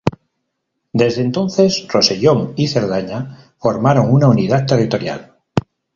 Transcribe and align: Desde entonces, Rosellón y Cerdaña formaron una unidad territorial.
Desde 0.93 1.21
entonces, 1.21 1.87
Rosellón 1.87 2.53
y 2.55 2.69
Cerdaña 2.69 3.53
formaron 3.59 4.11
una 4.11 4.29
unidad 4.29 4.65
territorial. 4.65 5.37